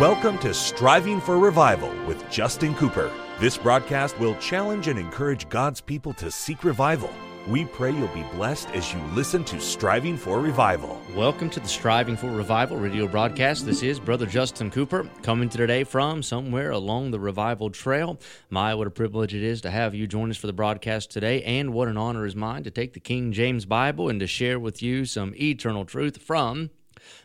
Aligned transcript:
Welcome 0.00 0.36
to 0.40 0.52
Striving 0.52 1.22
for 1.22 1.38
Revival 1.38 1.90
with 2.06 2.30
Justin 2.30 2.74
Cooper. 2.74 3.10
This 3.40 3.56
broadcast 3.56 4.18
will 4.18 4.34
challenge 4.34 4.88
and 4.88 4.98
encourage 4.98 5.48
God's 5.48 5.80
people 5.80 6.12
to 6.12 6.30
seek 6.30 6.64
revival. 6.64 7.08
We 7.48 7.64
pray 7.64 7.92
you'll 7.92 8.08
be 8.08 8.26
blessed 8.34 8.68
as 8.74 8.92
you 8.92 9.00
listen 9.14 9.42
to 9.44 9.58
Striving 9.58 10.18
for 10.18 10.38
Revival. 10.38 11.00
Welcome 11.14 11.48
to 11.48 11.60
the 11.60 11.66
Striving 11.66 12.14
for 12.14 12.26
Revival 12.26 12.76
radio 12.76 13.08
broadcast. 13.08 13.64
This 13.64 13.82
is 13.82 13.98
Brother 13.98 14.26
Justin 14.26 14.70
Cooper 14.70 15.08
coming 15.22 15.48
to 15.48 15.56
today 15.56 15.82
from 15.82 16.22
somewhere 16.22 16.72
along 16.72 17.10
the 17.10 17.18
Revival 17.18 17.70
Trail. 17.70 18.20
My, 18.50 18.74
what 18.74 18.86
a 18.86 18.90
privilege 18.90 19.32
it 19.32 19.42
is 19.42 19.62
to 19.62 19.70
have 19.70 19.94
you 19.94 20.06
join 20.06 20.28
us 20.28 20.36
for 20.36 20.46
the 20.46 20.52
broadcast 20.52 21.10
today, 21.10 21.42
and 21.44 21.72
what 21.72 21.88
an 21.88 21.96
honor 21.96 22.26
is 22.26 22.36
mine 22.36 22.64
to 22.64 22.70
take 22.70 22.92
the 22.92 23.00
King 23.00 23.32
James 23.32 23.64
Bible 23.64 24.10
and 24.10 24.20
to 24.20 24.26
share 24.26 24.60
with 24.60 24.82
you 24.82 25.06
some 25.06 25.32
eternal 25.40 25.86
truth 25.86 26.18
from 26.18 26.68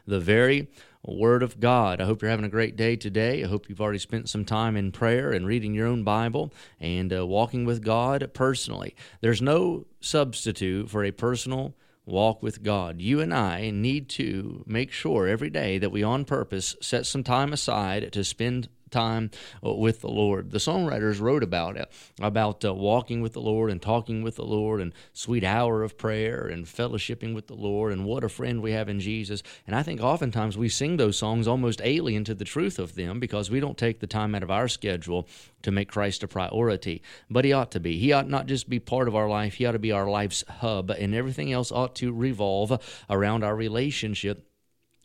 the 0.08 0.22
very 0.22 0.70
Word 1.04 1.44
of 1.44 1.60
God. 1.60 2.00
I 2.00 2.06
hope 2.06 2.22
you're 2.22 2.32
having 2.32 2.46
a 2.46 2.50
great 2.50 2.76
day 2.76 2.96
today. 2.96 3.44
I 3.44 3.48
hope 3.48 3.70
you've 3.70 3.82
already 3.82 4.00
spent 4.00 4.30
some 4.30 4.46
time 4.46 4.76
in 4.76 4.92
prayer 4.92 5.32
and 5.32 5.48
reading 5.48 5.74
your 5.74 5.88
own 5.88 6.04
Bible 6.04 6.54
and 6.80 7.12
uh, 7.14 7.26
walking 7.26 7.66
with 7.66 7.84
God 7.84 8.30
personally. 8.34 8.96
There's 9.22 9.42
no 9.42 9.86
substitute 10.00 10.90
for 10.90 11.04
a 11.04 11.12
personal 11.12 11.76
walk 12.06 12.44
with 12.44 12.64
God. 12.64 13.02
You 13.02 13.20
and 13.20 13.34
I 13.34 13.70
need 13.72 14.10
to 14.10 14.64
make 14.68 14.92
sure 14.92 15.28
every 15.28 15.50
day 15.50 15.78
that 15.78 15.92
we 15.92 16.04
on 16.04 16.26
purpose 16.26 16.76
set 16.82 17.06
some 17.06 17.24
time 17.24 17.54
aside 17.54 18.12
to 18.14 18.24
spend 18.24 18.70
time 18.92 19.32
uh, 19.66 19.74
with 19.74 20.02
the 20.02 20.10
Lord. 20.10 20.52
The 20.52 20.58
songwriters 20.58 21.20
wrote 21.20 21.44
about 21.44 21.78
it, 21.78 21.92
about 22.20 22.64
uh, 22.64 22.74
walking 22.74 23.22
with 23.22 23.34
the 23.34 23.42
Lord 23.42 23.72
and 23.72 23.82
talking 23.82 24.22
with 24.22 24.36
the 24.36 24.46
Lord 24.46 24.82
and 24.82 24.94
sweet 25.14 25.44
hour 25.44 25.84
of 25.84 25.98
prayer 25.98 26.48
and 26.48 26.66
fellowshipping 26.66 27.34
with 27.34 27.48
the 27.48 27.56
Lord 27.56 27.94
and 27.94 28.06
what 28.06 28.24
a 28.24 28.30
friend 28.30 28.62
we 28.62 28.72
have 28.74 28.90
in 28.90 29.00
Jesus. 29.00 29.42
And 29.66 29.76
I 29.76 29.84
think 29.84 30.02
oftentimes 30.02 30.58
we 30.58 30.70
sing 30.70 30.98
those 30.98 31.18
songs 31.18 31.48
almost 31.48 31.82
alien 31.84 32.24
to 32.26 32.36
the 32.36 32.46
truth 32.46 32.78
of 32.78 32.96
them 32.96 33.20
because 33.20 33.50
we 33.50 33.60
don't 33.60 33.78
take 33.78 34.00
the 34.00 34.08
time 34.08 34.36
out 34.36 34.44
of 34.44 34.52
our 34.52 34.68
schedule 34.68 35.28
to 35.64 35.72
make 35.72 35.90
Christ 35.90 36.24
a 36.24 36.28
priority. 36.28 37.02
But 37.30 37.46
he 37.46 37.54
ought 37.54 37.72
to 37.72 37.80
be. 37.80 37.98
He 37.98 38.14
ought 38.14 38.28
not 38.28 38.48
just 38.48 38.70
be 38.70 38.80
part 38.80 39.08
of 39.08 39.16
our 39.16 39.30
life, 39.30 39.56
he 39.56 39.66
ought 39.66 39.74
to 39.74 39.80
be 39.80 39.92
our 39.92 40.10
life's 40.10 40.44
hub, 40.48 40.90
and 40.92 41.16
everything 41.16 41.52
else 41.52 41.72
ought 41.72 41.96
to 41.98 42.12
revolve 42.12 42.80
around 43.10 43.44
our 43.44 43.56
relationship 43.56 44.51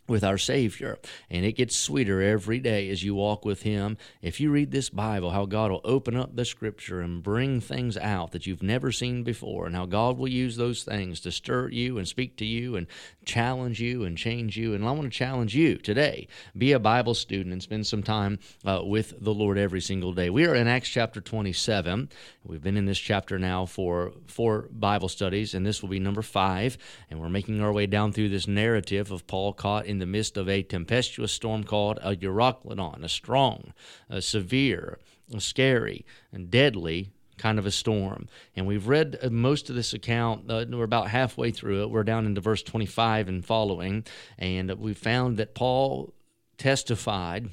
with 0.09 0.25
our 0.25 0.39
Savior. 0.39 0.99
And 1.31 1.45
it 1.45 1.53
gets 1.53 1.77
sweeter 1.77 2.21
every 2.21 2.59
day 2.59 2.91
as 2.91 3.03
you 3.03 3.15
walk 3.15 3.45
with 3.45 3.63
Him. 3.63 3.97
If 4.23 4.41
you 4.41 4.51
read 4.51 4.71
this 4.71 4.91
Bible, 4.91 5.31
how 5.31 5.47
God 5.47 5.71
will 5.71 5.81
open 5.85 6.17
up 6.17 6.37
the 6.37 6.45
Scripture 6.45 7.01
and 7.01 7.23
bring 7.23 7.61
things 7.61 7.97
out 7.97 8.33
that 8.33 8.47
you've 8.47 8.63
never 8.63 8.93
seen 8.93 9.23
before, 9.23 9.67
and 9.67 9.75
how 9.75 9.87
God 9.87 10.19
will 10.19 10.29
use 10.29 10.57
those 10.57 10.85
things 10.85 11.21
to 11.21 11.33
stir 11.33 11.69
you 11.69 11.99
and 11.99 12.07
speak 12.07 12.37
to 12.39 12.45
you 12.45 12.77
and 12.77 12.87
challenge 13.25 13.81
you 13.81 14.05
and 14.05 14.17
change 14.17 14.57
you. 14.57 14.75
And 14.75 14.85
I 14.85 14.91
want 14.93 15.03
to 15.03 15.11
challenge 15.11 15.55
you 15.55 15.77
today 15.77 16.29
be 16.57 16.73
a 16.73 16.79
Bible 16.79 17.15
student 17.15 17.53
and 17.53 17.63
spend 17.63 17.87
some 17.87 18.03
time 18.03 18.39
uh, 18.65 18.81
with 18.85 19.15
the 19.21 19.35
Lord 19.35 19.59
every 19.59 19.81
single 19.81 20.13
day. 20.13 20.31
We 20.31 20.47
are 20.47 20.55
in 20.55 20.69
Acts 20.69 20.89
chapter 20.89 21.21
27. 21.21 22.09
We've 22.45 22.63
been 22.63 22.77
in 22.77 22.87
this 22.87 22.99
chapter 22.99 23.39
now 23.39 23.67
for 23.67 24.13
four 24.27 24.69
Bible 24.71 25.09
studies, 25.09 25.55
and 25.55 25.67
this 25.67 25.83
will 25.83 25.89
be 25.89 25.99
number 25.99 26.23
five. 26.23 26.79
And 27.11 27.21
we're 27.21 27.29
making 27.29 27.61
our 27.61 27.73
way 27.73 27.87
down 27.87 28.13
through 28.13 28.29
this 28.29 28.47
narrative 28.47 29.11
of 29.11 29.27
Paul 29.27 29.53
caught 29.53 29.87
in 29.87 29.96
in 29.97 30.01
the 30.01 30.07
midst 30.07 30.37
of 30.37 30.47
a 30.47 30.63
tempestuous 30.63 31.33
storm 31.33 31.65
called 31.65 31.99
a 32.03 32.15
Euroclydon, 32.15 33.03
a 33.03 33.09
strong, 33.09 33.73
a 34.11 34.21
severe, 34.21 34.99
a 35.35 35.41
scary, 35.41 36.05
and 36.31 36.51
deadly 36.51 37.13
kind 37.39 37.59
of 37.59 37.65
a 37.65 37.71
storm. 37.71 38.29
And 38.55 38.67
we've 38.67 38.89
read 38.89 39.19
uh, 39.23 39.31
most 39.31 39.71
of 39.71 39.77
this 39.77 39.95
account. 39.95 40.51
Uh, 40.51 40.67
we're 40.69 40.85
about 40.85 41.09
halfway 41.09 41.51
through 41.51 41.83
it. 41.83 41.91
We're 41.91 42.05
down 42.05 42.27
into 42.27 42.43
verse 42.43 42.63
25 42.63 43.29
and 43.29 43.45
following. 43.45 44.05
And 44.39 44.71
we 44.79 44.93
found 44.93 45.39
that 45.39 45.55
Paul 45.55 46.13
testified 46.59 47.49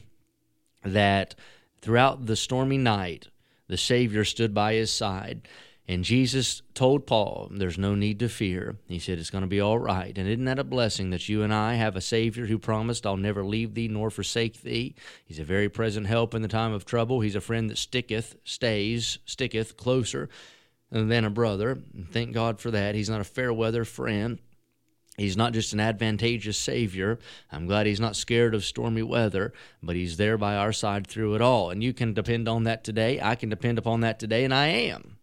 that 0.83 1.35
throughout 1.81 2.25
the 2.25 2.35
stormy 2.35 2.77
night, 2.77 3.29
the 3.67 3.77
Savior 3.77 4.25
stood 4.25 4.53
by 4.53 4.73
his 4.73 4.91
side. 4.91 5.47
And 5.85 6.05
Jesus 6.05 6.61
told 6.73 7.05
Paul, 7.05 7.49
There's 7.51 7.77
no 7.77 7.93
need 7.93 8.19
to 8.19 8.29
fear. 8.29 8.77
He 8.87 8.99
said, 8.99 9.19
It's 9.19 9.29
going 9.29 9.41
to 9.41 9.47
be 9.47 9.59
all 9.59 9.77
right. 9.77 10.17
And 10.17 10.27
isn't 10.27 10.45
that 10.45 10.59
a 10.59 10.63
blessing 10.63 11.09
that 11.09 11.27
you 11.27 11.43
and 11.43 11.53
I 11.53 11.73
have 11.73 11.97
a 11.97 12.01
Savior 12.01 12.45
who 12.45 12.57
promised, 12.57 13.05
I'll 13.05 13.17
never 13.17 13.43
leave 13.43 13.73
thee 13.73 13.89
nor 13.89 14.09
forsake 14.09 14.61
thee? 14.61 14.95
He's 15.25 15.39
a 15.39 15.43
very 15.43 15.67
present 15.67 16.07
help 16.07 16.33
in 16.33 16.41
the 16.41 16.47
time 16.47 16.71
of 16.71 16.85
trouble. 16.85 17.19
He's 17.19 17.35
a 17.35 17.41
friend 17.41 17.69
that 17.69 17.77
sticketh, 17.77 18.37
stays, 18.45 19.17
sticketh 19.25 19.75
closer 19.75 20.29
than 20.89 21.25
a 21.25 21.29
brother. 21.29 21.79
And 21.93 22.09
thank 22.09 22.33
God 22.33 22.61
for 22.61 22.71
that. 22.71 22.95
He's 22.95 23.09
not 23.09 23.21
a 23.21 23.25
fair 23.25 23.51
weather 23.51 23.83
friend. 23.83 24.39
He's 25.17 25.37
not 25.37 25.53
just 25.53 25.73
an 25.73 25.79
advantageous 25.79 26.57
Savior. 26.57 27.19
I'm 27.51 27.67
glad 27.67 27.85
He's 27.85 27.99
not 27.99 28.15
scared 28.15 28.55
of 28.55 28.63
stormy 28.63 29.03
weather, 29.03 29.53
but 29.81 29.95
He's 29.95 30.17
there 30.17 30.37
by 30.37 30.55
our 30.55 30.71
side 30.71 31.05
through 31.05 31.35
it 31.35 31.41
all. 31.41 31.69
And 31.69 31.83
you 31.83 31.93
can 31.93 32.13
depend 32.13 32.47
on 32.47 32.63
that 32.63 32.83
today. 32.83 33.19
I 33.21 33.35
can 33.35 33.49
depend 33.49 33.77
upon 33.77 33.99
that 34.01 34.17
today, 34.17 34.43
and 34.43 34.53
I 34.53 34.67
am. 34.67 35.17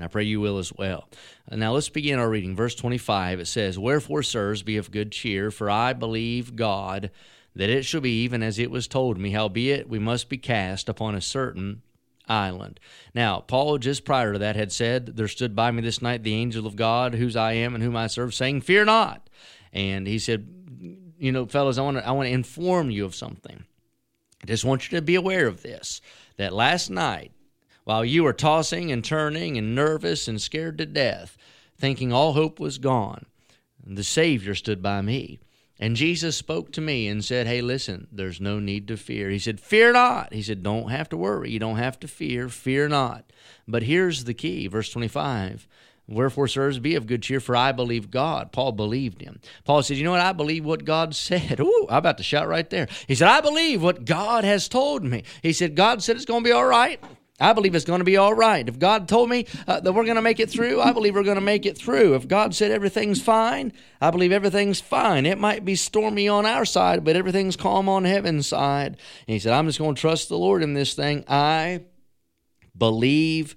And 0.00 0.06
I 0.06 0.08
pray 0.08 0.22
you 0.24 0.40
will 0.40 0.56
as 0.56 0.72
well. 0.72 1.10
Now 1.50 1.74
let's 1.74 1.90
begin 1.90 2.18
our 2.18 2.30
reading. 2.30 2.56
Verse 2.56 2.74
25 2.74 3.40
it 3.40 3.46
says, 3.46 3.78
Wherefore, 3.78 4.22
sirs, 4.22 4.62
be 4.62 4.78
of 4.78 4.90
good 4.90 5.12
cheer, 5.12 5.50
for 5.50 5.68
I 5.68 5.92
believe 5.92 6.56
God 6.56 7.10
that 7.54 7.68
it 7.68 7.84
shall 7.84 8.00
be 8.00 8.22
even 8.22 8.42
as 8.42 8.58
it 8.58 8.70
was 8.70 8.88
told 8.88 9.18
me, 9.18 9.32
howbeit 9.32 9.90
we 9.90 9.98
must 9.98 10.30
be 10.30 10.38
cast 10.38 10.88
upon 10.88 11.14
a 11.14 11.20
certain 11.20 11.82
island. 12.26 12.80
Now, 13.14 13.40
Paul 13.40 13.76
just 13.76 14.06
prior 14.06 14.32
to 14.32 14.38
that 14.38 14.56
had 14.56 14.72
said, 14.72 15.16
There 15.16 15.28
stood 15.28 15.54
by 15.54 15.70
me 15.70 15.82
this 15.82 16.00
night 16.00 16.22
the 16.22 16.32
angel 16.32 16.66
of 16.66 16.76
God, 16.76 17.14
whose 17.14 17.36
I 17.36 17.52
am 17.52 17.74
and 17.74 17.84
whom 17.84 17.96
I 17.96 18.06
serve, 18.06 18.32
saying, 18.32 18.62
Fear 18.62 18.86
not. 18.86 19.28
And 19.70 20.06
he 20.06 20.18
said, 20.18 20.48
You 21.18 21.30
know, 21.30 21.44
fellows, 21.44 21.76
I 21.76 21.82
want 21.82 21.98
to 21.98 22.08
I 22.08 22.12
want 22.12 22.26
to 22.26 22.32
inform 22.32 22.90
you 22.90 23.04
of 23.04 23.14
something. 23.14 23.64
I 24.42 24.46
just 24.46 24.64
want 24.64 24.90
you 24.90 24.96
to 24.96 25.02
be 25.02 25.16
aware 25.16 25.46
of 25.46 25.60
this. 25.60 26.00
That 26.38 26.54
last 26.54 26.88
night 26.88 27.32
while 27.90 28.04
you 28.04 28.22
were 28.22 28.32
tossing 28.32 28.92
and 28.92 29.04
turning 29.04 29.58
and 29.58 29.74
nervous 29.74 30.28
and 30.28 30.40
scared 30.40 30.78
to 30.78 30.86
death, 30.86 31.36
thinking 31.76 32.12
all 32.12 32.34
hope 32.34 32.60
was 32.60 32.78
gone, 32.78 33.26
the 33.84 34.04
Savior 34.04 34.54
stood 34.54 34.80
by 34.80 35.00
me. 35.00 35.40
And 35.76 35.96
Jesus 35.96 36.36
spoke 36.36 36.70
to 36.74 36.80
me 36.80 37.08
and 37.08 37.24
said, 37.24 37.48
Hey, 37.48 37.60
listen, 37.60 38.06
there's 38.12 38.40
no 38.40 38.60
need 38.60 38.86
to 38.86 38.96
fear. 38.96 39.28
He 39.28 39.40
said, 39.40 39.58
Fear 39.58 39.94
not. 39.94 40.32
He 40.32 40.40
said, 40.40 40.62
Don't 40.62 40.90
have 40.90 41.08
to 41.08 41.16
worry. 41.16 41.50
You 41.50 41.58
don't 41.58 41.78
have 41.78 41.98
to 41.98 42.06
fear. 42.06 42.48
Fear 42.48 42.90
not. 42.90 43.24
But 43.66 43.82
here's 43.82 44.22
the 44.22 44.34
key, 44.34 44.68
verse 44.68 44.90
25. 44.90 45.66
Wherefore, 46.06 46.46
sirs, 46.46 46.78
be 46.78 46.94
of 46.94 47.08
good 47.08 47.24
cheer, 47.24 47.40
for 47.40 47.56
I 47.56 47.72
believe 47.72 48.12
God. 48.12 48.52
Paul 48.52 48.70
believed 48.70 49.20
him. 49.20 49.40
Paul 49.64 49.82
said, 49.82 49.96
You 49.96 50.04
know 50.04 50.12
what? 50.12 50.20
I 50.20 50.32
believe 50.32 50.64
what 50.64 50.84
God 50.84 51.12
said. 51.16 51.58
Ooh, 51.58 51.86
I'm 51.90 51.96
about 51.96 52.18
to 52.18 52.22
shout 52.22 52.46
right 52.46 52.70
there. 52.70 52.86
He 53.08 53.16
said, 53.16 53.26
I 53.26 53.40
believe 53.40 53.82
what 53.82 54.04
God 54.04 54.44
has 54.44 54.68
told 54.68 55.02
me. 55.02 55.24
He 55.42 55.52
said, 55.52 55.74
God 55.74 56.04
said 56.04 56.14
it's 56.14 56.24
going 56.24 56.44
to 56.44 56.48
be 56.48 56.52
all 56.52 56.66
right. 56.66 57.02
I 57.40 57.52
believe 57.52 57.74
it's 57.74 57.84
going 57.84 58.00
to 58.00 58.04
be 58.04 58.16
all 58.16 58.34
right. 58.34 58.68
If 58.68 58.78
God 58.78 59.08
told 59.08 59.30
me 59.30 59.46
uh, 59.66 59.80
that 59.80 59.92
we're 59.92 60.04
going 60.04 60.16
to 60.16 60.22
make 60.22 60.40
it 60.40 60.50
through, 60.50 60.80
I 60.80 60.92
believe 60.92 61.14
we're 61.14 61.22
going 61.22 61.36
to 61.36 61.40
make 61.40 61.66
it 61.66 61.78
through. 61.78 62.14
If 62.14 62.28
God 62.28 62.54
said 62.54 62.70
everything's 62.70 63.22
fine, 63.22 63.72
I 64.00 64.10
believe 64.10 64.32
everything's 64.32 64.80
fine. 64.80 65.26
It 65.26 65.38
might 65.38 65.64
be 65.64 65.74
stormy 65.74 66.28
on 66.28 66.46
our 66.46 66.64
side, 66.64 67.04
but 67.04 67.16
everything's 67.16 67.56
calm 67.56 67.88
on 67.88 68.04
heaven's 68.04 68.46
side. 68.46 68.98
And 69.26 69.34
he 69.34 69.38
said, 69.38 69.52
I'm 69.52 69.66
just 69.66 69.78
going 69.78 69.94
to 69.94 70.00
trust 70.00 70.28
the 70.28 70.38
Lord 70.38 70.62
in 70.62 70.74
this 70.74 70.94
thing. 70.94 71.24
I 71.28 71.84
believe 72.76 73.56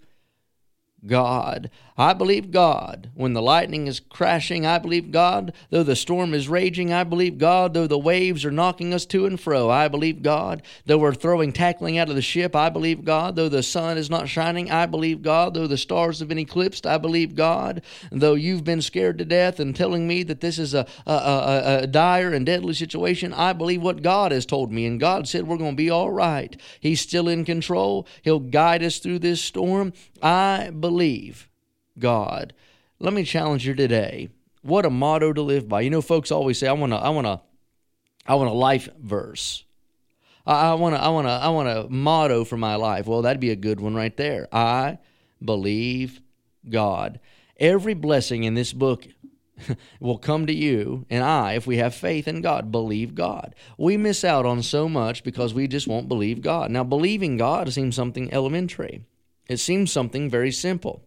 God. 1.05 1.69
I 1.97 2.13
believe 2.13 2.49
God. 2.49 3.11
When 3.13 3.33
the 3.33 3.41
lightning 3.41 3.87
is 3.87 3.99
crashing, 3.99 4.65
I 4.65 4.79
believe 4.79 5.11
God. 5.11 5.53
Though 5.69 5.83
the 5.83 5.95
storm 5.95 6.33
is 6.33 6.49
raging, 6.49 6.91
I 6.91 7.03
believe 7.03 7.37
God. 7.37 7.73
Though 7.73 7.87
the 7.87 7.99
waves 7.99 8.43
are 8.45 8.51
knocking 8.51 8.93
us 8.93 9.05
to 9.07 9.25
and 9.25 9.39
fro, 9.39 9.69
I 9.69 9.87
believe 9.87 10.23
God. 10.23 10.63
Though 10.85 10.97
we're 10.97 11.13
throwing 11.13 11.53
tackling 11.53 11.99
out 11.99 12.09
of 12.09 12.15
the 12.15 12.21
ship, 12.21 12.55
I 12.55 12.69
believe 12.69 13.05
God. 13.05 13.35
Though 13.35 13.49
the 13.49 13.61
sun 13.61 13.97
is 13.97 14.09
not 14.09 14.27
shining, 14.27 14.71
I 14.71 14.87
believe 14.87 15.21
God. 15.21 15.53
Though 15.53 15.67
the 15.67 15.77
stars 15.77 16.19
have 16.19 16.27
been 16.27 16.39
eclipsed, 16.39 16.87
I 16.87 16.97
believe 16.97 17.35
God. 17.35 17.83
Though 18.11 18.33
you've 18.33 18.63
been 18.63 18.81
scared 18.81 19.19
to 19.19 19.25
death 19.25 19.59
and 19.59 19.75
telling 19.75 20.07
me 20.07 20.23
that 20.23 20.41
this 20.41 20.57
is 20.57 20.73
a, 20.73 20.87
a, 21.05 21.13
a, 21.13 21.77
a 21.83 21.87
dire 21.87 22.33
and 22.33 22.45
deadly 22.45 22.73
situation, 22.73 23.33
I 23.33 23.53
believe 23.53 23.83
what 23.83 24.01
God 24.01 24.31
has 24.31 24.47
told 24.47 24.71
me. 24.71 24.87
And 24.87 24.99
God 24.99 25.27
said 25.27 25.47
we're 25.47 25.57
going 25.57 25.73
to 25.73 25.77
be 25.77 25.91
all 25.91 26.11
right. 26.11 26.59
He's 26.79 27.01
still 27.01 27.27
in 27.27 27.45
control. 27.45 28.07
He'll 28.23 28.39
guide 28.39 28.83
us 28.83 28.97
through 28.97 29.19
this 29.19 29.41
storm. 29.41 29.93
I 30.21 30.71
believe 30.71 31.49
God. 31.97 32.53
Let 32.99 33.13
me 33.13 33.23
challenge 33.23 33.65
you 33.65 33.73
today. 33.73 34.29
What 34.61 34.85
a 34.85 34.89
motto 34.89 35.33
to 35.33 35.41
live 35.41 35.67
by. 35.67 35.81
You 35.81 35.89
know, 35.89 36.01
folks 36.01 36.31
always 36.31 36.57
say, 36.57 36.67
I 36.67 36.73
want 36.73 36.93
to, 36.93 36.97
I 36.97 37.09
want 37.09 37.27
to, 37.27 37.41
I 38.25 38.35
want 38.35 38.49
a 38.49 38.53
life 38.53 38.87
verse. 38.97 39.65
I 40.45 40.73
want 40.73 40.95
to, 40.95 41.01
I 41.01 41.07
want 41.09 41.27
to, 41.27 41.31
I 41.31 41.49
want 41.49 41.69
a 41.69 41.87
motto 41.89 42.43
for 42.43 42.57
my 42.57 42.75
life. 42.75 43.07
Well, 43.07 43.21
that'd 43.21 43.39
be 43.39 43.51
a 43.51 43.55
good 43.55 43.79
one 43.79 43.95
right 43.95 44.15
there. 44.15 44.47
I 44.51 44.99
believe 45.43 46.21
God. 46.69 47.19
Every 47.57 47.93
blessing 47.93 48.43
in 48.43 48.53
this 48.53 48.73
book 48.73 49.07
will 49.99 50.17
come 50.17 50.45
to 50.47 50.53
you 50.53 51.05
and 51.09 51.23
I 51.23 51.53
if 51.53 51.65
we 51.65 51.77
have 51.77 51.95
faith 51.95 52.27
in 52.27 52.41
God, 52.41 52.71
believe 52.71 53.15
God. 53.15 53.55
We 53.77 53.95
miss 53.95 54.23
out 54.23 54.45
on 54.45 54.63
so 54.63 54.89
much 54.89 55.23
because 55.23 55.53
we 55.53 55.67
just 55.67 55.87
won't 55.87 56.09
believe 56.09 56.41
God. 56.41 56.71
Now, 56.71 56.83
believing 56.83 57.37
God 57.37 57.71
seems 57.71 57.95
something 57.95 58.33
elementary. 58.33 59.05
It 59.47 59.57
seems 59.57 59.91
something 59.91 60.29
very 60.29 60.51
simple. 60.51 61.03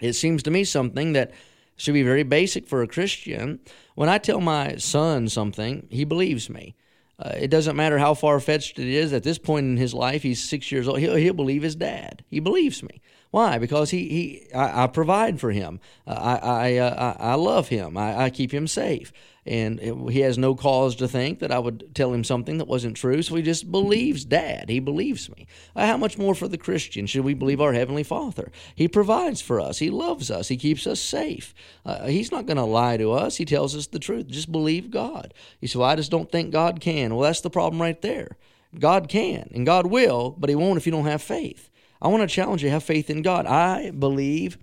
It 0.00 0.14
seems 0.14 0.42
to 0.44 0.50
me 0.50 0.64
something 0.64 1.12
that 1.12 1.32
should 1.76 1.94
be 1.94 2.02
very 2.02 2.22
basic 2.22 2.66
for 2.66 2.82
a 2.82 2.88
Christian. 2.88 3.60
When 3.94 4.08
I 4.08 4.18
tell 4.18 4.40
my 4.40 4.76
son 4.76 5.28
something, 5.28 5.86
he 5.90 6.04
believes 6.04 6.48
me. 6.48 6.74
Uh, 7.18 7.32
it 7.34 7.48
doesn't 7.48 7.76
matter 7.76 7.98
how 7.98 8.14
far 8.14 8.38
fetched 8.40 8.78
it 8.78 8.88
is. 8.88 9.12
At 9.12 9.22
this 9.22 9.38
point 9.38 9.64
in 9.64 9.76
his 9.76 9.94
life, 9.94 10.22
he's 10.22 10.42
six 10.42 10.70
years 10.70 10.86
old. 10.86 10.98
He'll, 10.98 11.14
he'll 11.16 11.34
believe 11.34 11.62
his 11.62 11.76
dad. 11.76 12.24
He 12.28 12.40
believes 12.40 12.82
me. 12.82 13.00
Why? 13.36 13.58
Because 13.58 13.90
he, 13.90 14.08
he 14.08 14.54
I, 14.54 14.84
I 14.84 14.86
provide 14.86 15.38
for 15.40 15.50
him. 15.50 15.78
Uh, 16.06 16.38
I 16.40 16.70
I, 16.70 16.76
uh, 16.78 17.16
I 17.18 17.34
love 17.34 17.68
him. 17.68 17.98
I, 17.98 18.24
I 18.24 18.30
keep 18.30 18.50
him 18.50 18.66
safe 18.66 19.12
and 19.46 19.78
it, 19.80 19.94
he 20.10 20.20
has 20.20 20.36
no 20.36 20.54
cause 20.54 20.96
to 20.96 21.06
think 21.06 21.38
that 21.38 21.52
I 21.52 21.58
would 21.58 21.94
tell 21.94 22.12
him 22.12 22.24
something 22.24 22.58
that 22.58 22.66
wasn't 22.66 22.96
true. 22.96 23.22
So 23.22 23.36
he 23.36 23.42
just 23.42 23.70
believes 23.70 24.24
Dad. 24.24 24.68
He 24.68 24.80
believes 24.80 25.30
me. 25.30 25.46
Uh, 25.74 25.86
how 25.86 25.96
much 25.96 26.18
more 26.18 26.34
for 26.34 26.48
the 26.48 26.58
Christian 26.58 27.06
should 27.06 27.24
we 27.24 27.34
believe 27.34 27.60
our 27.60 27.72
Heavenly 27.72 28.02
Father? 28.02 28.50
He 28.74 28.88
provides 28.88 29.40
for 29.40 29.60
us. 29.60 29.78
He 29.78 29.90
loves 29.90 30.30
us. 30.30 30.48
He 30.48 30.56
keeps 30.56 30.86
us 30.86 30.98
safe. 30.98 31.54
Uh, 31.84 32.06
he's 32.06 32.32
not 32.32 32.46
going 32.46 32.56
to 32.56 32.64
lie 32.64 32.96
to 32.96 33.12
us. 33.12 33.36
He 33.36 33.44
tells 33.44 33.76
us 33.76 33.86
the 33.86 33.98
truth. 33.98 34.28
Just 34.28 34.50
believe 34.50 34.90
God. 34.90 35.32
You 35.60 35.68
say, 35.68 35.78
well, 35.78 35.88
I 35.88 35.96
just 35.96 36.10
don't 36.10 36.32
think 36.32 36.50
God 36.52 36.80
can. 36.80 37.14
Well, 37.14 37.24
that's 37.24 37.42
the 37.42 37.50
problem 37.50 37.80
right 37.80 38.00
there. 38.02 38.36
God 38.78 39.08
can 39.08 39.50
and 39.54 39.64
God 39.64 39.86
will, 39.86 40.30
but 40.30 40.50
He 40.50 40.56
won't 40.56 40.76
if 40.76 40.86
you 40.86 40.92
don't 40.92 41.06
have 41.06 41.22
faith. 41.22 41.70
I 42.00 42.08
want 42.08 42.22
to 42.22 42.34
challenge 42.34 42.62
you 42.62 42.70
have 42.70 42.84
faith 42.84 43.10
in 43.10 43.22
God. 43.22 43.46
I 43.46 43.90
believe 43.90 44.58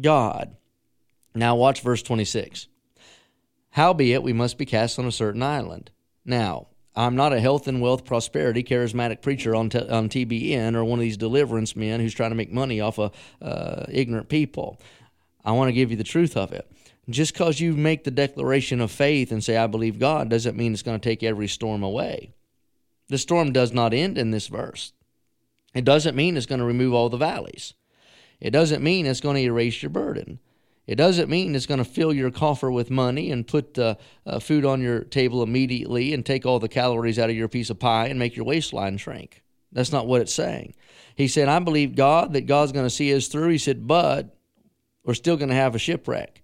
God. 0.00 0.56
Now, 1.34 1.56
watch 1.56 1.80
verse 1.80 2.02
26. 2.02 2.68
Howbeit, 3.70 4.22
we 4.22 4.32
must 4.32 4.58
be 4.58 4.66
cast 4.66 4.98
on 4.98 5.06
a 5.06 5.12
certain 5.12 5.42
island. 5.42 5.90
Now, 6.24 6.68
I'm 6.94 7.16
not 7.16 7.32
a 7.32 7.40
health 7.40 7.68
and 7.68 7.80
wealth 7.80 8.04
prosperity 8.04 8.62
charismatic 8.62 9.22
preacher 9.22 9.54
on, 9.54 9.70
t- 9.70 9.78
on 9.78 10.10
TBN 10.10 10.74
or 10.74 10.84
one 10.84 10.98
of 10.98 11.02
these 11.02 11.16
deliverance 11.16 11.74
men 11.74 12.00
who's 12.00 12.14
trying 12.14 12.30
to 12.30 12.36
make 12.36 12.52
money 12.52 12.80
off 12.80 12.98
of 12.98 13.12
uh, 13.40 13.86
ignorant 13.88 14.28
people. 14.28 14.78
I 15.44 15.52
want 15.52 15.68
to 15.68 15.72
give 15.72 15.90
you 15.90 15.96
the 15.96 16.04
truth 16.04 16.36
of 16.36 16.52
it. 16.52 16.70
Just 17.08 17.32
because 17.32 17.60
you 17.60 17.72
make 17.72 18.04
the 18.04 18.10
declaration 18.10 18.80
of 18.80 18.90
faith 18.90 19.32
and 19.32 19.42
say, 19.42 19.56
I 19.56 19.66
believe 19.66 19.98
God, 19.98 20.28
doesn't 20.28 20.56
mean 20.56 20.72
it's 20.72 20.82
going 20.82 21.00
to 21.00 21.08
take 21.08 21.22
every 21.22 21.48
storm 21.48 21.82
away. 21.82 22.34
The 23.08 23.18
storm 23.18 23.52
does 23.52 23.72
not 23.72 23.92
end 23.92 24.18
in 24.18 24.30
this 24.30 24.46
verse. 24.46 24.92
It 25.74 25.84
doesn't 25.84 26.16
mean 26.16 26.36
it's 26.36 26.46
going 26.46 26.60
to 26.60 26.64
remove 26.64 26.94
all 26.94 27.08
the 27.08 27.16
valleys. 27.16 27.74
It 28.40 28.50
doesn't 28.50 28.82
mean 28.82 29.06
it's 29.06 29.20
going 29.20 29.36
to 29.36 29.42
erase 29.42 29.82
your 29.82 29.90
burden. 29.90 30.40
It 30.86 30.96
doesn't 30.96 31.30
mean 31.30 31.54
it's 31.54 31.66
going 31.66 31.78
to 31.78 31.84
fill 31.84 32.12
your 32.12 32.30
coffer 32.30 32.70
with 32.70 32.90
money 32.90 33.30
and 33.30 33.46
put 33.46 33.78
uh, 33.78 33.94
uh, 34.26 34.40
food 34.40 34.64
on 34.64 34.80
your 34.80 35.04
table 35.04 35.42
immediately 35.42 36.12
and 36.12 36.26
take 36.26 36.44
all 36.44 36.58
the 36.58 36.68
calories 36.68 37.18
out 37.18 37.30
of 37.30 37.36
your 37.36 37.48
piece 37.48 37.70
of 37.70 37.78
pie 37.78 38.08
and 38.08 38.18
make 38.18 38.34
your 38.34 38.44
waistline 38.44 38.96
shrink. 38.96 39.42
That's 39.70 39.92
not 39.92 40.06
what 40.06 40.20
it's 40.20 40.34
saying. 40.34 40.74
He 41.14 41.28
said, 41.28 41.48
I 41.48 41.60
believe 41.60 41.94
God, 41.94 42.32
that 42.32 42.42
God's 42.42 42.72
going 42.72 42.86
to 42.86 42.90
see 42.90 43.14
us 43.14 43.28
through. 43.28 43.50
He 43.50 43.58
said, 43.58 43.86
but 43.86 44.36
we're 45.04 45.14
still 45.14 45.36
going 45.36 45.50
to 45.50 45.54
have 45.54 45.74
a 45.74 45.78
shipwreck. 45.78 46.41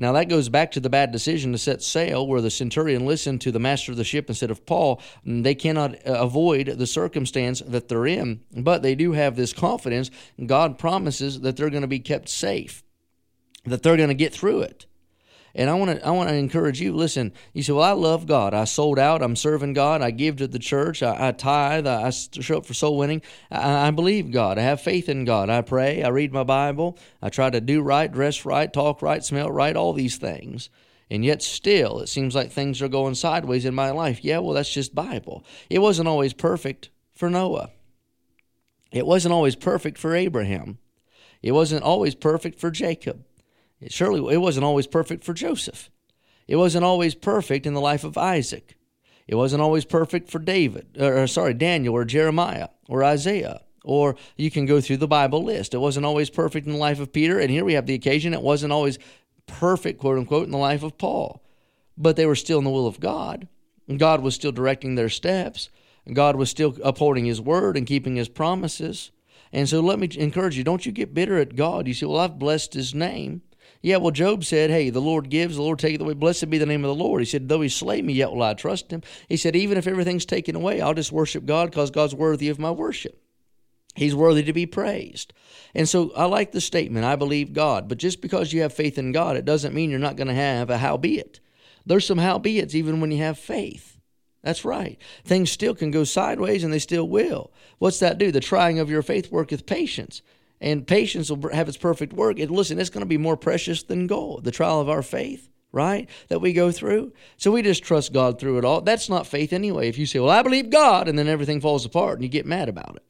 Now, 0.00 0.12
that 0.12 0.30
goes 0.30 0.48
back 0.48 0.72
to 0.72 0.80
the 0.80 0.88
bad 0.88 1.12
decision 1.12 1.52
to 1.52 1.58
set 1.58 1.82
sail, 1.82 2.26
where 2.26 2.40
the 2.40 2.50
centurion 2.50 3.04
listened 3.04 3.42
to 3.42 3.52
the 3.52 3.60
master 3.60 3.92
of 3.92 3.98
the 3.98 4.04
ship 4.04 4.28
instead 4.28 4.50
of 4.50 4.64
Paul. 4.64 5.00
They 5.26 5.54
cannot 5.54 5.94
uh, 6.06 6.14
avoid 6.14 6.66
the 6.66 6.86
circumstance 6.86 7.60
that 7.60 7.88
they're 7.88 8.06
in, 8.06 8.40
but 8.56 8.82
they 8.82 8.94
do 8.94 9.12
have 9.12 9.36
this 9.36 9.52
confidence. 9.52 10.10
God 10.44 10.78
promises 10.78 11.42
that 11.42 11.58
they're 11.58 11.68
going 11.68 11.82
to 11.82 11.86
be 11.86 12.00
kept 12.00 12.30
safe 12.30 12.82
that 13.64 13.82
they're 13.82 13.96
going 13.96 14.08
to 14.08 14.14
get 14.14 14.32
through 14.32 14.62
it. 14.62 14.86
And 15.54 15.68
I 15.68 15.74
want 15.74 15.98
to 15.98 16.06
I 16.06 16.10
want 16.10 16.28
to 16.28 16.34
encourage 16.34 16.80
you. 16.80 16.94
Listen, 16.94 17.32
you 17.52 17.62
say, 17.62 17.72
"Well, 17.72 17.82
I 17.82 17.92
love 17.92 18.26
God. 18.26 18.54
I 18.54 18.64
sold 18.64 18.98
out. 18.98 19.22
I'm 19.22 19.36
serving 19.36 19.72
God. 19.72 20.02
I 20.02 20.10
give 20.10 20.36
to 20.36 20.46
the 20.46 20.58
church. 20.58 21.02
I, 21.02 21.28
I 21.28 21.32
tithe. 21.32 21.86
I, 21.86 22.06
I, 22.06 22.10
show 22.10 22.58
up 22.58 22.66
for 22.66 22.74
soul 22.74 22.96
winning. 22.96 23.22
I, 23.50 23.88
I, 23.88 23.90
believe 23.90 24.30
God. 24.30 24.58
I 24.58 24.62
have 24.62 24.80
faith 24.80 25.08
in 25.08 25.24
God. 25.24 25.50
I 25.50 25.62
pray. 25.62 26.02
I 26.02 26.08
read 26.08 26.32
my 26.32 26.44
Bible. 26.44 26.98
I 27.20 27.30
try 27.30 27.50
to 27.50 27.60
do 27.60 27.82
right, 27.82 28.10
dress 28.10 28.44
right, 28.44 28.72
talk 28.72 29.02
right, 29.02 29.24
smell 29.24 29.50
right, 29.50 29.76
all 29.76 29.92
these 29.92 30.16
things." 30.16 30.70
And 31.12 31.24
yet, 31.24 31.42
still, 31.42 31.98
it 31.98 32.08
seems 32.08 32.36
like 32.36 32.52
things 32.52 32.80
are 32.80 32.88
going 32.88 33.16
sideways 33.16 33.64
in 33.64 33.74
my 33.74 33.90
life. 33.90 34.24
Yeah, 34.24 34.38
well, 34.38 34.54
that's 34.54 34.72
just 34.72 34.94
Bible. 34.94 35.44
It 35.68 35.80
wasn't 35.80 36.06
always 36.06 36.32
perfect 36.32 36.90
for 37.12 37.28
Noah. 37.28 37.70
It 38.92 39.06
wasn't 39.06 39.34
always 39.34 39.56
perfect 39.56 39.98
for 39.98 40.14
Abraham. 40.14 40.78
It 41.42 41.52
wasn't 41.52 41.82
always 41.82 42.14
perfect 42.14 42.60
for 42.60 42.70
Jacob. 42.70 43.24
It 43.80 43.92
surely 43.92 44.34
it 44.34 44.38
wasn't 44.38 44.64
always 44.64 44.86
perfect 44.86 45.24
for 45.24 45.32
Joseph. 45.32 45.90
It 46.46 46.56
wasn't 46.56 46.84
always 46.84 47.14
perfect 47.14 47.66
in 47.66 47.74
the 47.74 47.80
life 47.80 48.04
of 48.04 48.18
Isaac. 48.18 48.76
It 49.26 49.36
wasn't 49.36 49.62
always 49.62 49.84
perfect 49.84 50.28
for 50.28 50.40
David, 50.40 51.00
or 51.00 51.26
sorry, 51.26 51.54
Daniel 51.54 51.94
or 51.94 52.04
Jeremiah 52.04 52.68
or 52.88 53.04
Isaiah. 53.04 53.62
Or 53.84 54.16
you 54.36 54.50
can 54.50 54.66
go 54.66 54.80
through 54.80 54.98
the 54.98 55.06
Bible 55.06 55.44
list. 55.44 55.72
It 55.72 55.78
wasn't 55.78 56.04
always 56.04 56.28
perfect 56.28 56.66
in 56.66 56.72
the 56.72 56.78
life 56.78 57.00
of 57.00 57.12
Peter, 57.12 57.38
and 57.38 57.50
here 57.50 57.64
we 57.64 57.74
have 57.74 57.86
the 57.86 57.94
occasion 57.94 58.34
it 58.34 58.42
wasn't 58.42 58.72
always 58.72 58.98
perfect, 59.46 60.00
quote 60.00 60.18
unquote, 60.18 60.44
in 60.46 60.50
the 60.50 60.58
life 60.58 60.82
of 60.82 60.98
Paul. 60.98 61.42
But 61.96 62.16
they 62.16 62.26
were 62.26 62.34
still 62.34 62.58
in 62.58 62.64
the 62.64 62.70
will 62.70 62.86
of 62.86 63.00
God. 63.00 63.48
God 63.96 64.20
was 64.20 64.34
still 64.34 64.52
directing 64.52 64.94
their 64.94 65.08
steps. 65.08 65.70
God 66.12 66.36
was 66.36 66.50
still 66.50 66.76
upholding 66.82 67.24
his 67.24 67.40
word 67.40 67.76
and 67.76 67.86
keeping 67.86 68.16
his 68.16 68.28
promises. 68.28 69.10
And 69.52 69.68
so 69.68 69.80
let 69.80 69.98
me 69.98 70.08
encourage 70.16 70.56
you, 70.56 70.64
don't 70.64 70.84
you 70.84 70.92
get 70.92 71.14
bitter 71.14 71.38
at 71.38 71.56
God. 71.56 71.86
You 71.86 71.94
say, 71.94 72.06
Well, 72.06 72.20
I've 72.20 72.38
blessed 72.38 72.74
his 72.74 72.94
name. 72.94 73.42
Yeah, 73.82 73.96
well, 73.96 74.10
Job 74.10 74.44
said, 74.44 74.70
Hey, 74.70 74.90
the 74.90 75.00
Lord 75.00 75.30
gives, 75.30 75.56
the 75.56 75.62
Lord 75.62 75.78
taketh 75.78 76.00
away. 76.00 76.14
Blessed 76.14 76.50
be 76.50 76.58
the 76.58 76.66
name 76.66 76.84
of 76.84 76.88
the 76.88 77.02
Lord. 77.02 77.22
He 77.22 77.26
said, 77.26 77.48
Though 77.48 77.62
he 77.62 77.68
slay 77.68 78.02
me, 78.02 78.12
yet 78.12 78.30
will 78.30 78.42
I 78.42 78.54
trust 78.54 78.90
him. 78.90 79.02
He 79.28 79.36
said, 79.36 79.56
Even 79.56 79.78
if 79.78 79.86
everything's 79.86 80.26
taken 80.26 80.54
away, 80.54 80.80
I'll 80.80 80.94
just 80.94 81.12
worship 81.12 81.46
God 81.46 81.70
because 81.70 81.90
God's 81.90 82.14
worthy 82.14 82.48
of 82.48 82.58
my 82.58 82.70
worship. 82.70 83.22
He's 83.94 84.14
worthy 84.14 84.42
to 84.44 84.52
be 84.52 84.66
praised. 84.66 85.32
And 85.74 85.88
so 85.88 86.12
I 86.14 86.26
like 86.26 86.52
the 86.52 86.60
statement, 86.60 87.04
I 87.04 87.16
believe 87.16 87.52
God. 87.52 87.88
But 87.88 87.98
just 87.98 88.20
because 88.20 88.52
you 88.52 88.62
have 88.62 88.72
faith 88.72 88.98
in 88.98 89.12
God, 89.12 89.36
it 89.36 89.44
doesn't 89.44 89.74
mean 89.74 89.90
you're 89.90 89.98
not 89.98 90.16
going 90.16 90.28
to 90.28 90.34
have 90.34 90.70
a 90.70 90.78
howbeit. 90.78 91.40
There's 91.84 92.06
some 92.06 92.18
howbeits 92.18 92.74
even 92.74 93.00
when 93.00 93.10
you 93.10 93.18
have 93.18 93.38
faith. 93.38 93.98
That's 94.42 94.64
right. 94.64 94.98
Things 95.24 95.50
still 95.50 95.74
can 95.74 95.90
go 95.90 96.04
sideways 96.04 96.64
and 96.64 96.72
they 96.72 96.78
still 96.78 97.08
will. 97.08 97.52
What's 97.78 97.98
that 97.98 98.18
do? 98.18 98.30
The 98.30 98.40
trying 98.40 98.78
of 98.78 98.90
your 98.90 99.02
faith 99.02 99.32
worketh 99.32 99.66
patience 99.66 100.22
and 100.60 100.86
patience 100.86 101.30
will 101.30 101.52
have 101.52 101.68
its 101.68 101.78
perfect 101.78 102.12
work. 102.12 102.38
And 102.38 102.50
listen, 102.50 102.78
it's 102.78 102.90
going 102.90 103.02
to 103.02 103.06
be 103.06 103.18
more 103.18 103.36
precious 103.36 103.82
than 103.82 104.06
gold, 104.06 104.44
the 104.44 104.50
trial 104.50 104.80
of 104.80 104.88
our 104.88 105.02
faith, 105.02 105.48
right? 105.72 106.08
That 106.28 106.40
we 106.40 106.52
go 106.52 106.70
through. 106.70 107.12
So 107.36 107.50
we 107.50 107.62
just 107.62 107.82
trust 107.82 108.12
God 108.12 108.38
through 108.38 108.58
it 108.58 108.64
all. 108.64 108.80
That's 108.80 109.08
not 109.08 109.26
faith 109.26 109.52
anyway. 109.52 109.88
If 109.88 109.98
you 109.98 110.06
say, 110.06 110.18
well, 110.18 110.30
I 110.30 110.42
believe 110.42 110.70
God, 110.70 111.08
and 111.08 111.18
then 111.18 111.28
everything 111.28 111.60
falls 111.60 111.84
apart 111.84 112.14
and 112.14 112.22
you 112.22 112.28
get 112.28 112.46
mad 112.46 112.68
about 112.68 112.96
it. 112.96 113.04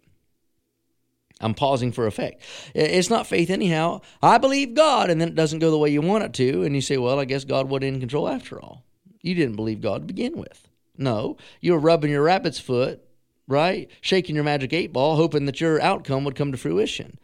I'm 1.42 1.54
pausing 1.54 1.90
for 1.90 2.06
effect. 2.06 2.42
It's 2.74 3.08
not 3.08 3.26
faith 3.26 3.48
anyhow. 3.48 4.02
I 4.22 4.36
believe 4.36 4.74
God, 4.74 5.08
and 5.08 5.18
then 5.18 5.28
it 5.28 5.34
doesn't 5.34 5.60
go 5.60 5.70
the 5.70 5.78
way 5.78 5.88
you 5.88 6.02
want 6.02 6.24
it 6.24 6.34
to, 6.34 6.64
and 6.64 6.74
you 6.74 6.82
say, 6.82 6.98
well, 6.98 7.18
I 7.18 7.24
guess 7.24 7.44
God 7.44 7.70
wasn't 7.70 7.94
in 7.94 8.00
control 8.00 8.28
after 8.28 8.60
all. 8.60 8.84
You 9.22 9.34
didn't 9.34 9.56
believe 9.56 9.80
God 9.80 10.02
to 10.02 10.06
begin 10.06 10.36
with. 10.36 10.68
No, 10.98 11.38
you 11.62 11.72
were 11.72 11.78
rubbing 11.78 12.10
your 12.10 12.24
rabbit's 12.24 12.60
foot, 12.60 13.02
right? 13.48 13.90
Shaking 14.02 14.34
your 14.34 14.44
magic 14.44 14.74
eight 14.74 14.92
ball, 14.92 15.16
hoping 15.16 15.46
that 15.46 15.62
your 15.62 15.80
outcome 15.80 16.24
would 16.24 16.36
come 16.36 16.52
to 16.52 16.58
fruition. 16.58 17.18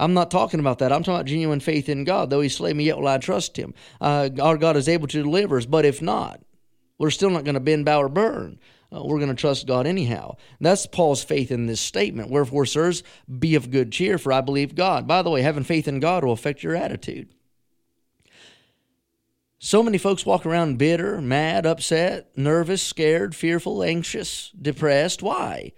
I'm 0.00 0.14
not 0.14 0.30
talking 0.30 0.60
about 0.60 0.78
that. 0.78 0.92
I'm 0.92 1.02
talking 1.02 1.16
about 1.16 1.26
genuine 1.26 1.60
faith 1.60 1.88
in 1.90 2.04
God. 2.04 2.30
Though 2.30 2.40
he 2.40 2.48
slay 2.48 2.72
me, 2.72 2.84
yet 2.84 2.98
will 2.98 3.06
I 3.06 3.18
trust 3.18 3.58
him. 3.58 3.74
Uh, 4.00 4.30
our 4.40 4.56
God 4.56 4.76
is 4.76 4.88
able 4.88 5.06
to 5.08 5.22
deliver 5.22 5.58
us, 5.58 5.66
but 5.66 5.84
if 5.84 6.00
not, 6.00 6.40
we're 6.96 7.10
still 7.10 7.28
not 7.28 7.44
going 7.44 7.54
to 7.54 7.60
bend, 7.60 7.84
bow, 7.84 8.00
or 8.00 8.08
burn. 8.08 8.58
Uh, 8.90 9.04
we're 9.04 9.18
going 9.18 9.28
to 9.28 9.34
trust 9.34 9.66
God 9.66 9.86
anyhow. 9.86 10.36
That's 10.58 10.86
Paul's 10.86 11.22
faith 11.22 11.50
in 11.50 11.66
this 11.66 11.82
statement. 11.82 12.30
Wherefore, 12.30 12.64
sirs, 12.64 13.02
be 13.38 13.54
of 13.54 13.70
good 13.70 13.92
cheer, 13.92 14.16
for 14.16 14.32
I 14.32 14.40
believe 14.40 14.74
God. 14.74 15.06
By 15.06 15.20
the 15.20 15.30
way, 15.30 15.42
having 15.42 15.64
faith 15.64 15.86
in 15.86 16.00
God 16.00 16.24
will 16.24 16.32
affect 16.32 16.62
your 16.62 16.74
attitude. 16.74 17.28
So 19.58 19.82
many 19.82 19.98
folks 19.98 20.24
walk 20.24 20.46
around 20.46 20.78
bitter, 20.78 21.20
mad, 21.20 21.66
upset, 21.66 22.30
nervous, 22.38 22.82
scared, 22.82 23.34
fearful, 23.34 23.82
anxious, 23.82 24.50
depressed. 24.60 25.22
Why? 25.22 25.72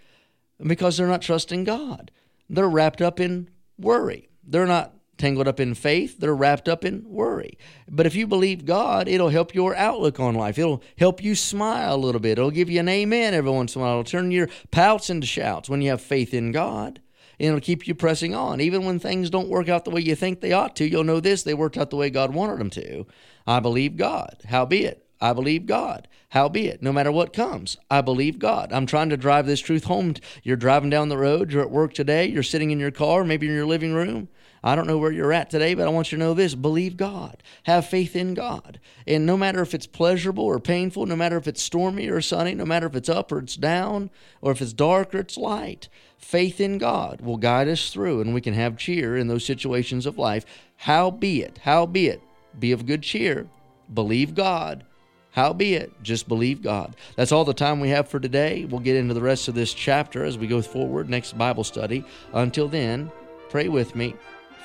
Because 0.64 0.96
they're 0.96 1.08
not 1.08 1.22
trusting 1.22 1.64
God. 1.64 2.12
They're 2.48 2.68
wrapped 2.68 3.02
up 3.02 3.18
in 3.18 3.48
worry. 3.78 4.28
They're 4.44 4.66
not 4.66 4.94
tangled 5.18 5.46
up 5.46 5.60
in 5.60 5.74
faith, 5.74 6.18
they're 6.18 6.34
wrapped 6.34 6.68
up 6.68 6.84
in 6.84 7.04
worry. 7.08 7.56
But 7.88 8.06
if 8.06 8.14
you 8.16 8.26
believe 8.26 8.64
God, 8.64 9.06
it'll 9.06 9.28
help 9.28 9.54
your 9.54 9.74
outlook 9.76 10.18
on 10.18 10.34
life. 10.34 10.58
It'll 10.58 10.82
help 10.98 11.22
you 11.22 11.34
smile 11.36 11.94
a 11.94 11.96
little 11.96 12.20
bit. 12.20 12.38
It'll 12.38 12.50
give 12.50 12.68
you 12.68 12.80
an 12.80 12.88
amen 12.88 13.32
every 13.32 13.50
once 13.50 13.76
in 13.76 13.80
a 13.80 13.84
while. 13.84 14.00
It'll 14.00 14.04
turn 14.04 14.32
your 14.32 14.48
pouts 14.72 15.10
into 15.10 15.26
shouts 15.26 15.68
when 15.68 15.80
you 15.80 15.90
have 15.90 16.00
faith 16.00 16.34
in 16.34 16.50
God. 16.50 17.00
And 17.38 17.48
it'll 17.48 17.60
keep 17.60 17.86
you 17.86 17.94
pressing 17.94 18.34
on. 18.34 18.60
Even 18.60 18.84
when 18.84 18.98
things 18.98 19.30
don't 19.30 19.48
work 19.48 19.68
out 19.68 19.84
the 19.84 19.90
way 19.90 20.00
you 20.00 20.14
think 20.14 20.40
they 20.40 20.52
ought 20.52 20.76
to, 20.76 20.88
you'll 20.88 21.04
know 21.04 21.20
this 21.20 21.42
they 21.42 21.54
worked 21.54 21.78
out 21.78 21.90
the 21.90 21.96
way 21.96 22.10
God 22.10 22.34
wanted 22.34 22.58
them 22.58 22.70
to. 22.70 23.06
I 23.46 23.60
believe 23.60 23.96
God. 23.96 24.38
Howbeit, 24.48 25.06
I 25.22 25.32
believe 25.32 25.66
God. 25.66 26.08
Howbeit, 26.30 26.82
no 26.82 26.92
matter 26.92 27.12
what 27.12 27.32
comes, 27.32 27.76
I 27.88 28.00
believe 28.00 28.40
God. 28.40 28.72
I'm 28.72 28.86
trying 28.86 29.08
to 29.10 29.16
drive 29.16 29.46
this 29.46 29.60
truth 29.60 29.84
home. 29.84 30.14
You're 30.42 30.56
driving 30.56 30.90
down 30.90 31.10
the 31.10 31.16
road, 31.16 31.52
you're 31.52 31.62
at 31.62 31.70
work 31.70 31.94
today, 31.94 32.26
you're 32.26 32.42
sitting 32.42 32.72
in 32.72 32.80
your 32.80 32.90
car, 32.90 33.22
maybe 33.22 33.46
in 33.46 33.54
your 33.54 33.64
living 33.64 33.94
room. 33.94 34.28
I 34.64 34.74
don't 34.74 34.88
know 34.88 34.98
where 34.98 35.12
you're 35.12 35.32
at 35.32 35.48
today, 35.48 35.74
but 35.74 35.86
I 35.86 35.90
want 35.90 36.10
you 36.10 36.18
to 36.18 36.24
know 36.24 36.34
this 36.34 36.56
believe 36.56 36.96
God. 36.96 37.40
Have 37.64 37.86
faith 37.86 38.16
in 38.16 38.34
God. 38.34 38.80
And 39.06 39.24
no 39.24 39.36
matter 39.36 39.62
if 39.62 39.74
it's 39.74 39.86
pleasurable 39.86 40.42
or 40.42 40.58
painful, 40.58 41.06
no 41.06 41.14
matter 41.14 41.36
if 41.36 41.46
it's 41.46 41.62
stormy 41.62 42.08
or 42.08 42.20
sunny, 42.20 42.56
no 42.56 42.64
matter 42.64 42.88
if 42.88 42.96
it's 42.96 43.08
up 43.08 43.30
or 43.30 43.38
it's 43.38 43.56
down, 43.56 44.10
or 44.40 44.50
if 44.50 44.60
it's 44.60 44.72
dark 44.72 45.14
or 45.14 45.18
it's 45.18 45.36
light, 45.36 45.88
faith 46.18 46.60
in 46.60 46.78
God 46.78 47.20
will 47.20 47.36
guide 47.36 47.68
us 47.68 47.90
through 47.90 48.20
and 48.20 48.34
we 48.34 48.40
can 48.40 48.54
have 48.54 48.76
cheer 48.76 49.16
in 49.16 49.28
those 49.28 49.44
situations 49.44 50.04
of 50.04 50.18
life. 50.18 50.44
Howbeit, 50.78 51.58
howbeit, 51.58 52.20
be 52.58 52.72
of 52.72 52.86
good 52.86 53.04
cheer, 53.04 53.46
believe 53.92 54.34
God 54.34 54.84
Howbeit, 55.32 56.02
just 56.02 56.28
believe 56.28 56.62
God. 56.62 56.94
That's 57.16 57.32
all 57.32 57.44
the 57.44 57.54
time 57.54 57.80
we 57.80 57.88
have 57.88 58.08
for 58.08 58.20
today. 58.20 58.66
We'll 58.66 58.80
get 58.80 58.96
into 58.96 59.14
the 59.14 59.22
rest 59.22 59.48
of 59.48 59.54
this 59.54 59.72
chapter 59.72 60.24
as 60.24 60.36
we 60.36 60.46
go 60.46 60.60
forward 60.60 61.08
next 61.08 61.36
Bible 61.36 61.64
study. 61.64 62.04
Until 62.34 62.68
then, 62.68 63.10
pray 63.48 63.68
with 63.68 63.96
me 63.96 64.14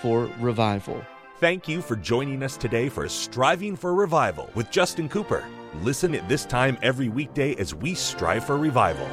for 0.02 0.30
revival. 0.40 1.02
Thank 1.40 1.68
you 1.68 1.82
for 1.82 1.96
joining 1.96 2.44
us 2.44 2.58
today 2.58 2.90
for 2.90 3.08
Striving 3.08 3.76
for 3.76 3.94
Revival 3.94 4.50
with 4.56 4.70
Justin 4.70 5.08
Cooper. 5.08 5.46
Listen 5.84 6.14
at 6.16 6.28
this 6.28 6.46
time 6.46 6.78
every 6.82 7.10
weekday 7.10 7.56
as 7.56 7.74
we 7.74 7.94
strive 7.94 8.44
for 8.44 8.58
revival. 8.58 9.08